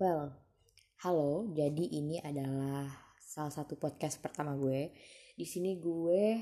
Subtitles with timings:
[0.00, 0.32] Well,
[1.04, 1.52] halo.
[1.52, 2.88] Jadi ini adalah
[3.20, 4.96] salah satu podcast pertama gue.
[5.36, 6.40] Di sini gue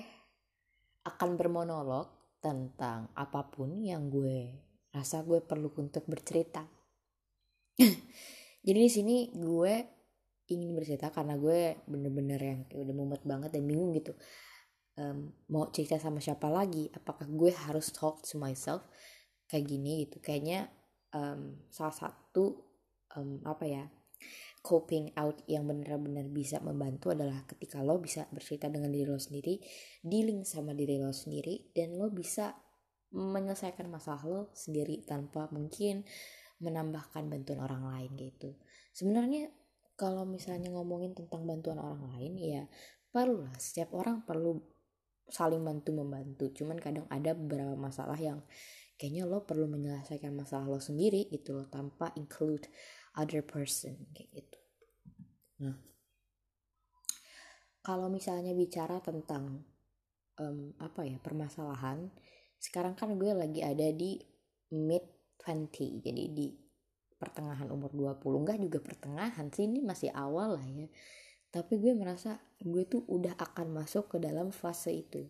[1.02, 4.62] akan bermonolog tentang apa pun yang gue
[4.94, 6.62] rasa gue perlu untuk bercerita.
[8.62, 9.72] Jadi di sini gue
[10.54, 14.14] ingin bercerita karena gue bener-bener yang udah mumet banget dan bingung gitu.
[14.94, 16.94] Um, mau cerita sama siapa lagi?
[16.94, 18.86] Apakah gue harus talk to myself
[19.50, 20.22] kayak gini gitu?
[20.22, 20.70] Kayaknya
[21.10, 22.67] um, salah satu
[23.18, 23.84] um, apa ya
[24.62, 29.62] coping out yang benar-benar bisa membantu adalah ketika lo bisa bercerita dengan diri lo sendiri,
[30.02, 32.58] dealing sama diri lo sendiri, dan lo bisa
[33.14, 36.04] menyelesaikan masalah lo sendiri tanpa mungkin
[36.60, 38.58] menambahkan bantuan orang lain gitu.
[38.92, 39.48] Sebenarnya
[39.94, 42.62] kalau misalnya ngomongin tentang bantuan orang lain ya
[43.08, 44.58] perlu lah setiap orang perlu
[45.30, 46.50] saling bantu membantu.
[46.52, 48.42] Cuman kadang ada beberapa masalah yang
[48.98, 52.66] kayaknya lo perlu menyelesaikan masalah lo sendiri gitu loh tanpa include
[53.18, 54.60] other person kayak gitu.
[55.66, 55.76] Nah
[57.82, 59.64] kalau misalnya bicara tentang
[60.38, 62.12] um, apa ya permasalahan
[62.60, 64.20] sekarang kan gue lagi ada di
[64.76, 66.52] mid 20 jadi di
[67.16, 70.86] pertengahan umur 20 enggak juga pertengahan sih ini masih awal lah ya.
[71.48, 75.24] Tapi gue merasa gue tuh udah akan masuk ke dalam fase itu.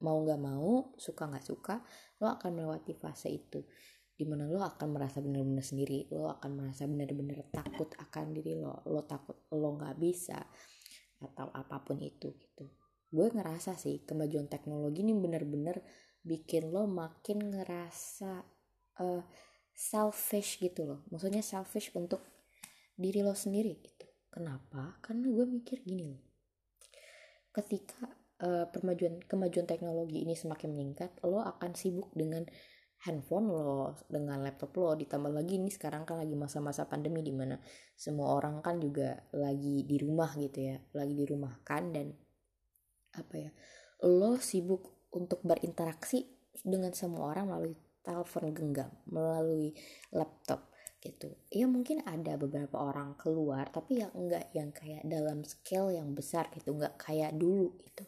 [0.00, 1.82] Mau nggak mau suka nggak suka
[2.22, 3.66] lo akan melewati fase itu
[4.14, 8.86] di mana lo akan merasa benar-benar sendiri lo akan merasa benar-benar takut akan diri lo
[8.86, 10.38] lo takut lo nggak bisa
[11.18, 12.70] atau apa pun itu gitu.
[13.10, 15.82] Gue ngerasa sih kemajuan teknologi ini benar-benar
[16.22, 18.42] bikin lo makin ngerasa
[19.00, 19.22] uh,
[19.74, 21.00] selfish gitu loh.
[21.10, 22.22] Maksudnya selfish untuk
[22.94, 24.06] diri lo sendiri gitu.
[24.30, 24.98] Kenapa?
[25.02, 26.22] Karena gue mikir gini loh.
[27.54, 28.10] Ketika
[28.42, 32.42] uh, permajuan kemajuan teknologi ini semakin meningkat lo akan sibuk dengan
[33.04, 37.60] handphone lo dengan laptop lo ditambah lagi ini sekarang kan lagi masa-masa pandemi di mana
[37.92, 42.10] semua orang kan juga lagi di rumah gitu ya lagi di rumah kan dan
[43.14, 43.50] apa ya
[44.08, 46.26] lo sibuk untuk berinteraksi
[46.64, 49.72] dengan semua orang melalui telepon genggam melalui
[50.12, 51.36] laptop gitu.
[51.52, 56.52] Ya mungkin ada beberapa orang keluar tapi yang enggak yang kayak dalam scale yang besar
[56.52, 58.04] gitu enggak kayak dulu gitu.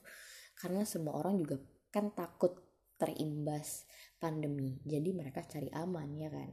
[0.57, 1.57] Karena semua orang juga
[1.89, 2.57] kan takut
[2.97, 3.86] terimbas
[4.17, 4.81] pandemi.
[4.83, 6.51] Jadi mereka cari aman ya kan?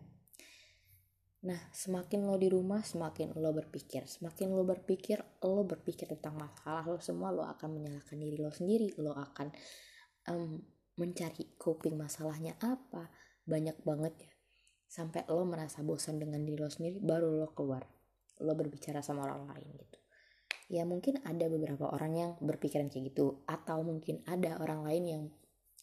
[1.43, 4.07] Nah semakin lo di rumah semakin lo berpikir.
[4.07, 8.95] Semakin lo berpikir lo berpikir tentang masalah lo semua lo akan menyalahkan diri lo sendiri.
[8.99, 9.51] Lo akan
[10.31, 10.59] um,
[10.95, 13.11] mencari coping masalahnya apa?
[13.43, 14.31] Banyak banget ya.
[14.87, 17.83] Sampai lo merasa bosan dengan diri lo sendiri baru lo keluar.
[18.39, 19.99] Lo berbicara sama orang lain gitu.
[20.71, 23.43] Ya mungkin ada beberapa orang yang berpikiran kayak gitu.
[23.51, 25.23] Atau mungkin ada orang lain yang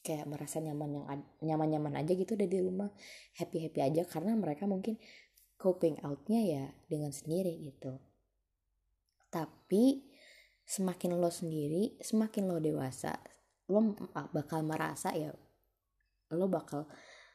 [0.01, 1.05] kayak merasa nyaman yang
[1.45, 2.91] nyaman-nyaman aja gitu udah di rumah.
[3.37, 4.97] Happy-happy aja karena mereka mungkin
[5.61, 8.01] coping outnya ya dengan sendiri gitu.
[9.31, 10.11] Tapi
[10.71, 13.19] semakin lo sendiri semakin lo dewasa
[13.67, 13.83] lo
[14.31, 15.35] bakal merasa ya
[16.31, 16.87] lo bakal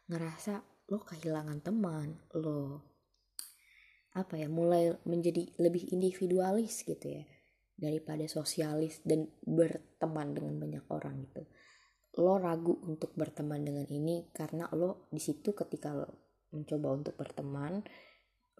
[0.08, 2.80] ngerasa lo kehilangan teman lo
[4.16, 7.28] apa ya mulai menjadi lebih individualis gitu ya
[7.76, 11.44] daripada sosialis dan berteman dengan banyak orang gitu
[12.16, 17.84] lo ragu untuk berteman dengan ini karena lo di situ ketika lo mencoba untuk berteman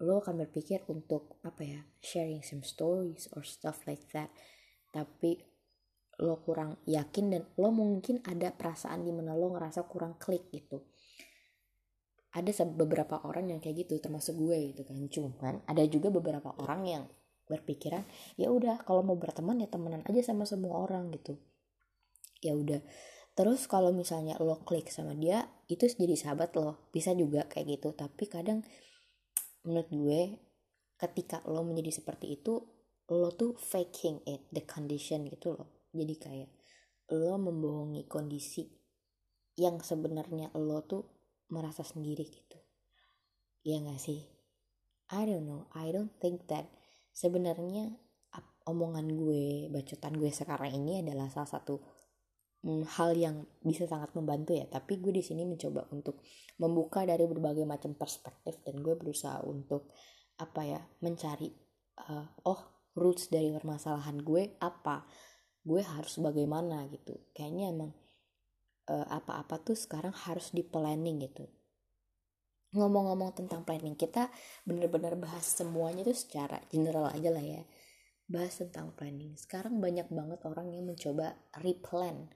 [0.04, 4.28] lo akan berpikir untuk apa ya sharing some stories or stuff like that.
[4.92, 5.40] Tapi
[6.20, 10.84] lo kurang yakin dan lo mungkin ada perasaan di mana lo ngerasa kurang klik gitu.
[12.36, 14.96] Ada beberapa orang yang kayak gitu termasuk gue gitu kan.
[15.08, 17.04] Cuman ada juga beberapa orang yang
[17.46, 18.04] berpikiran
[18.36, 21.40] ya udah kalau mau berteman ya temenan aja sama semua orang gitu.
[22.44, 22.84] Ya udah
[23.36, 26.88] terus kalau misalnya lo klik sama dia itu jadi sahabat lo.
[26.90, 27.92] Bisa juga kayak gitu.
[27.92, 28.64] Tapi kadang
[29.68, 30.20] menurut gue
[30.96, 32.64] ketika lo menjadi seperti itu
[33.12, 35.86] lo tuh faking it the condition gitu loh.
[35.92, 36.50] Jadi kayak
[37.12, 38.66] lo membohongi kondisi
[39.60, 41.04] yang sebenarnya lo tuh
[41.52, 42.58] merasa sendiri gitu.
[43.62, 44.26] Ya gak sih?
[45.12, 45.70] I don't know.
[45.76, 46.66] I don't think that.
[47.16, 47.94] Sebenarnya
[48.66, 51.78] omongan gue bacotan gue sekarang ini adalah salah satu
[52.66, 54.66] hal yang bisa sangat membantu ya.
[54.66, 56.22] Tapi gue di sini mencoba untuk
[56.58, 59.92] membuka dari berbagai macam perspektif dan gue berusaha untuk
[60.36, 61.48] apa ya mencari
[62.10, 65.06] uh, oh roots dari permasalahan gue apa?
[65.62, 67.14] Gue harus bagaimana gitu.
[67.36, 67.90] Kayaknya emang
[68.90, 71.46] uh, apa-apa tuh sekarang harus di planning gitu.
[72.76, 74.28] Ngomong-ngomong tentang planning kita
[74.66, 77.62] bener-bener bahas semuanya tuh secara general aja lah ya.
[78.26, 79.38] Bahas tentang planning.
[79.38, 82.26] Sekarang banyak banget orang yang mencoba replan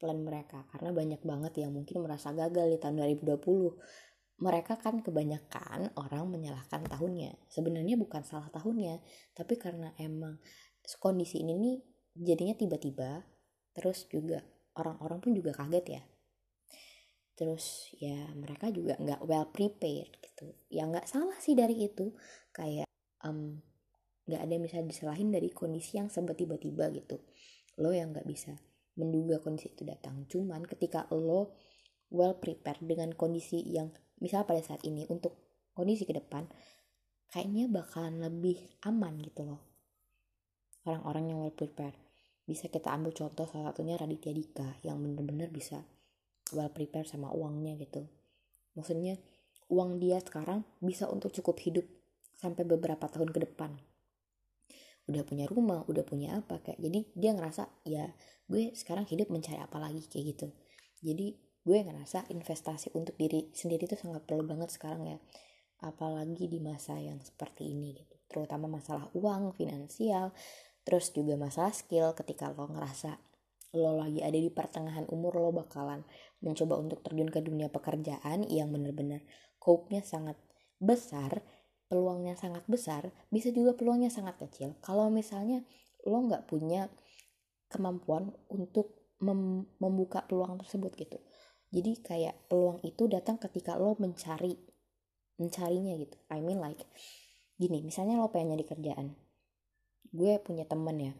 [0.00, 0.64] plan mereka.
[0.72, 6.88] Karena banyak banget yang mungkin merasa gagal di tahun 2020 mereka kan kebanyakan orang menyalahkan
[6.88, 7.36] tahunnya.
[7.52, 9.04] Sebenarnya bukan salah tahunnya
[9.36, 10.40] tapi karena emang
[10.96, 11.76] kondisi ini nih
[12.16, 13.20] jadinya tiba-tiba
[13.76, 14.40] terus juga
[14.80, 16.02] orang-orang pun juga kaget ya.
[17.36, 20.56] Terus ya mereka juga nggak well prepared gitu.
[20.72, 22.16] Ya nggak salah sih dari itu.
[22.56, 22.88] Kayak
[23.20, 23.60] um,
[24.24, 27.20] nggak ada yang bisa disalahin dari kondisi yang sebab tiba-tiba gitu.
[27.76, 28.56] Lo yang nggak bisa
[28.98, 30.26] menduga kondisi itu datang.
[30.26, 31.54] Cuman ketika lo
[32.10, 35.38] well prepared dengan kondisi yang misalnya pada saat ini untuk
[35.74, 36.50] kondisi ke depan
[37.30, 39.60] kayaknya bakalan lebih aman gitu loh.
[40.82, 41.94] Orang-orang yang well prepared.
[42.42, 45.86] Bisa kita ambil contoh salah satunya Raditya Dika yang bener-bener bisa
[46.50, 48.10] well prepared sama uangnya gitu.
[48.74, 49.14] Maksudnya
[49.70, 51.86] uang dia sekarang bisa untuk cukup hidup
[52.34, 53.78] sampai beberapa tahun ke depan
[55.10, 58.06] udah punya rumah udah punya apa kayak jadi dia ngerasa ya
[58.50, 60.46] gue sekarang hidup mencari apa lagi kayak gitu.
[61.02, 65.18] Jadi gue ngerasa investasi untuk diri sendiri itu sangat perlu banget sekarang ya
[65.80, 68.14] apalagi di masa yang seperti ini gitu.
[68.26, 70.34] Terutama masalah uang finansial
[70.82, 73.18] terus juga masalah skill ketika lo ngerasa
[73.78, 76.02] lo lagi ada di pertengahan umur lo bakalan
[76.42, 79.22] mencoba untuk terjun ke dunia pekerjaan yang bener-bener
[79.62, 80.34] cope-nya sangat
[80.82, 81.44] besar
[81.90, 84.78] peluangnya sangat besar bisa juga peluangnya sangat kecil.
[84.78, 85.66] Kalau misalnya
[86.06, 86.86] lo nggak punya
[87.66, 91.18] kemampuan untuk mem membuka peluang tersebut gitu.
[91.74, 94.54] Jadi kayak peluang itu datang ketika lo mencari
[95.42, 96.14] mencarinya gitu.
[96.30, 96.86] I mean like
[97.58, 99.18] gini misalnya lo pengen nyari kerjaan.
[100.14, 101.12] Gue punya temen ya.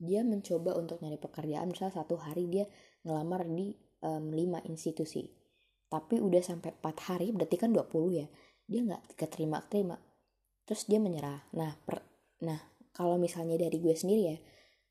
[0.00, 2.64] Dia mencoba untuk nyari pekerjaan misalnya satu hari dia
[3.04, 5.28] ngelamar di um, 5 institusi.
[5.88, 8.26] Tapi udah sampai 4 hari berarti kan 20 ya
[8.64, 10.00] dia nggak keterima terima
[10.64, 11.44] terus dia menyerah.
[11.54, 12.00] Nah per,
[12.40, 12.58] nah
[12.96, 14.38] kalau misalnya dari gue sendiri ya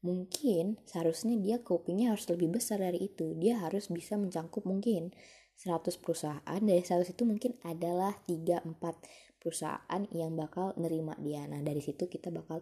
[0.04, 3.34] mungkin seharusnya dia kupingnya harus lebih besar dari itu.
[3.36, 5.12] Dia harus bisa mencangkup mungkin
[5.58, 6.62] 100 perusahaan.
[6.62, 11.48] Dari 100 itu mungkin adalah 3-4 perusahaan yang bakal nerima dia.
[11.50, 12.62] Nah dari situ kita bakal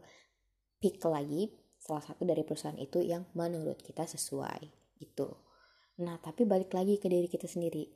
[0.81, 4.61] pick lagi salah satu dari perusahaan itu yang menurut kita sesuai
[5.01, 5.33] gitu.
[6.05, 7.89] Nah tapi balik lagi ke diri kita sendiri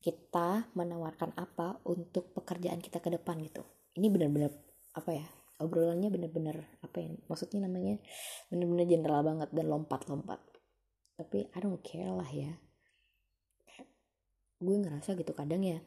[0.00, 3.60] kita menawarkan apa untuk pekerjaan kita ke depan gitu.
[4.00, 4.52] Ini benar-benar
[4.96, 5.26] apa ya
[5.60, 8.00] obrolannya bener-bener apa ya maksudnya namanya
[8.48, 10.40] bener-bener general banget dan lompat-lompat.
[11.20, 12.56] Tapi I don't care lah ya.
[14.56, 15.84] Gue ngerasa gitu kadang ya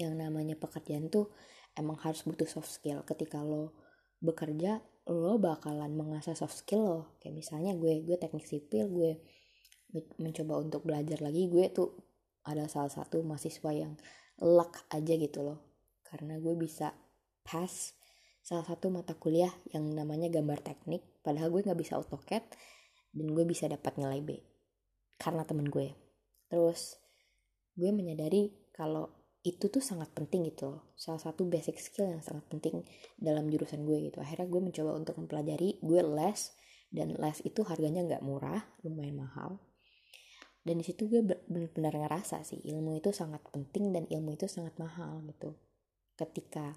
[0.00, 1.28] yang namanya pekerjaan tuh
[1.76, 3.04] emang harus butuh soft skill.
[3.04, 3.76] Ketika lo
[4.24, 4.80] bekerja
[5.12, 7.00] lo bakalan mengasah soft skill lo.
[7.20, 9.20] Kayak misalnya gue gue teknik sipil gue
[10.16, 12.09] mencoba untuk belajar lagi gue tuh
[12.50, 13.94] ada salah satu mahasiswa yang
[14.42, 15.58] luck aja gitu loh.
[16.02, 16.90] Karena gue bisa
[17.46, 17.94] pass
[18.42, 22.44] salah satu mata kuliah yang namanya gambar teknik padahal gue nggak bisa AutoCAD
[23.14, 24.30] dan gue bisa dapat nilai B.
[25.20, 25.94] Karena temen gue.
[26.50, 26.98] Terus
[27.78, 29.06] gue menyadari kalau
[29.40, 30.92] itu tuh sangat penting gitu loh.
[30.98, 32.84] Salah satu basic skill yang sangat penting
[33.16, 34.18] dalam jurusan gue gitu.
[34.20, 36.40] Akhirnya gue mencoba untuk mempelajari gue les
[36.90, 39.62] dan les itu harganya nggak murah lumayan mahal
[40.60, 44.76] dan di situ gue benar-benar ngerasa sih ilmu itu sangat penting dan ilmu itu sangat
[44.76, 45.56] mahal gitu.
[46.16, 46.76] Ketika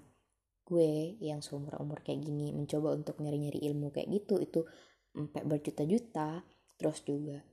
[0.64, 4.64] gue yang seumur umur kayak gini mencoba untuk nyari-nyari ilmu kayak gitu itu
[5.12, 6.48] sampai berjuta-juta.
[6.80, 7.44] Terus juga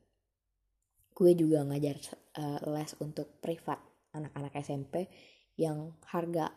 [1.12, 2.00] gue juga ngajar
[2.40, 3.84] uh, les untuk privat
[4.16, 5.12] anak-anak SMP
[5.60, 6.56] yang harga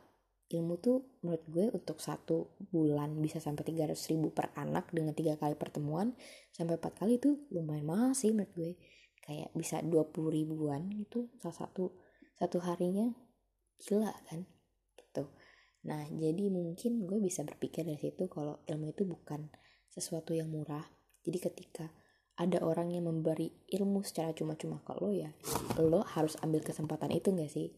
[0.55, 5.35] ilmu tuh menurut gue untuk satu bulan bisa sampai 300 ribu per anak dengan tiga
[5.35, 6.15] kali pertemuan
[6.55, 8.73] sampai empat kali itu lumayan mahal sih menurut gue
[9.25, 11.97] kayak bisa 20 ribuan itu salah satu
[12.37, 13.09] satu harinya
[13.81, 14.45] gila kan
[15.85, 19.53] Nah, jadi mungkin gue bisa berpikir dari situ kalau ilmu itu bukan
[19.93, 20.85] sesuatu yang murah.
[21.25, 21.93] Jadi ketika
[22.41, 25.31] ada orang yang memberi ilmu secara cuma-cuma ke lo ya,
[25.79, 27.69] lo harus ambil kesempatan itu gak sih?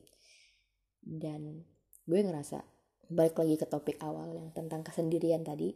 [1.03, 1.67] Dan
[2.07, 2.63] gue ngerasa,
[3.11, 5.75] balik lagi ke topik awal yang tentang kesendirian tadi,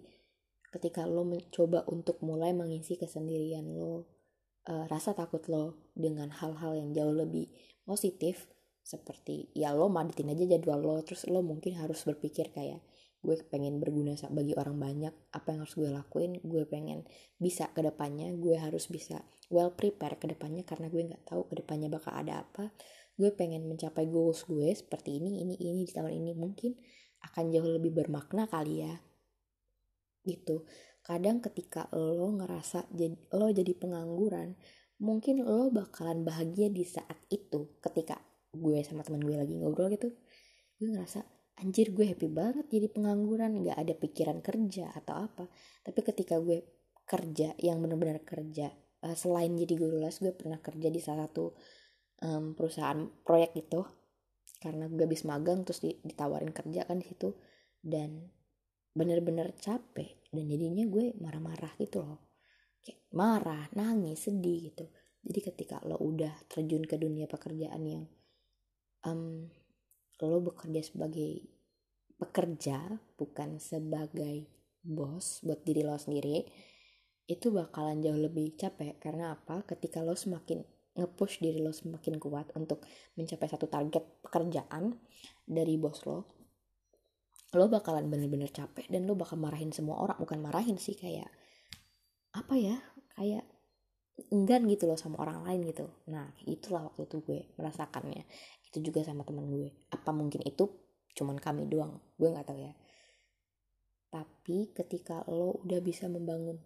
[0.70, 4.19] ketika lo mencoba untuk mulai mengisi kesendirian lo,
[4.68, 7.48] uh, rasa takut lo dengan hal-hal yang jauh lebih
[7.86, 8.50] positif,
[8.84, 12.82] seperti ya lo madatin aja jadwal lo terus lo mungkin harus berpikir kayak
[13.20, 17.04] gue pengen berguna bagi orang banyak apa yang harus gue lakuin gue pengen
[17.36, 19.20] bisa ke depannya gue harus bisa
[19.52, 22.70] well prepare ke depannya karena gue nggak tahu ke depannya bakal ada apa.
[23.18, 26.72] Gue pengen mencapai goals gue seperti ini ini ini di tahun ini mungkin
[27.20, 28.94] akan jauh lebih bermakna kali ya.
[30.24, 30.64] Gitu
[31.00, 34.54] kadang ketika lo ngerasa jadi lo jadi pengangguran
[35.00, 38.20] mungkin lo bakalan bahagia di saat itu ketika
[38.52, 40.12] gue sama teman gue lagi ngobrol gitu.
[40.76, 41.24] Gue ngerasa
[41.60, 45.44] anjir gue happy banget jadi pengangguran nggak ada pikiran kerja atau apa.
[45.82, 46.60] Tapi ketika gue
[47.08, 48.70] kerja yang benar-benar kerja
[49.02, 51.56] uh, selain jadi guru les gue pernah kerja di salah satu
[52.22, 53.80] um, perusahaan proyek itu
[54.60, 57.32] karena gue habis magang terus ditawarin kerja kan di situ.
[57.80, 58.28] Dan
[58.90, 62.20] bener-bener capek dan jadinya gue marah-marah gitu loh.
[62.80, 64.86] Kayak marah nangis sedih gitu.
[65.20, 68.04] Jadi ketika lo udah terjun ke dunia pekerjaan yang
[69.04, 69.46] um,
[70.20, 71.44] lo bekerja sebagai
[72.20, 74.48] pekerja bukan sebagai
[74.80, 76.44] bos buat diri lo sendiri
[77.28, 78.98] itu bakalan jauh lebih capek.
[78.98, 79.62] Karena apa?
[79.62, 80.64] Ketika lo semakin
[80.98, 82.82] nge-push diri lo semakin kuat untuk
[83.14, 84.98] mencapai satu target pekerjaan
[85.46, 86.39] dari bos lo
[87.50, 90.18] lo bakalan bener-bener capek dan lo bakal marahin semua orang.
[90.22, 91.26] Bukan marahin sih kayak
[92.30, 92.78] apa ya
[93.18, 93.42] kayak
[94.30, 95.90] enggan gitu loh sama orang lain gitu.
[96.12, 98.22] Nah itulah waktu itu gue merasakannya.
[98.70, 99.72] Itu juga sama teman gue.
[99.90, 100.68] Apa mungkin itu?
[101.16, 101.98] Cuman kami doang.
[102.14, 102.72] Gue nggak tahu ya.
[104.10, 106.58] Tapi ketika lo udah bisa membangun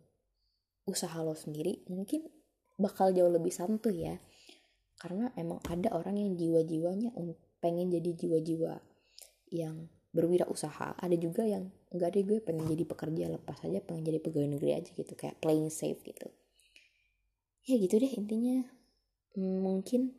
[0.84, 2.28] usaha lo sendiri mungkin
[2.76, 4.20] bakal jauh lebih santuy ya.
[5.00, 7.16] Karena emang ada orang yang jiwa-jiwanya
[7.58, 8.74] pengen jadi jiwa-jiwa
[9.52, 14.18] yang berwirausaha ada juga yang enggak deh gue pengen jadi pekerja lepas aja pengen jadi
[14.22, 16.30] pegawai negeri aja gitu kayak playing safe gitu.
[17.66, 18.62] Ya gitu deh intinya.
[19.34, 20.14] Mungkin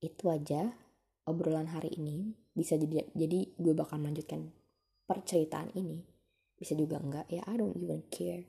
[0.00, 0.72] itu aja
[1.28, 2.32] obrolan hari ini.
[2.56, 4.48] Bisa jadi jadi gue bakal melanjutkan
[5.04, 6.00] perceritaan ini.
[6.56, 7.28] Bisa juga enggak?
[7.28, 8.48] Ya I don't even care.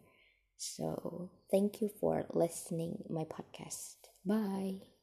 [0.62, 3.98] So, thank you for listening my podcast.
[4.22, 5.01] Bye.